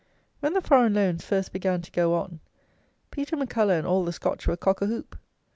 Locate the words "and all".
3.77-4.03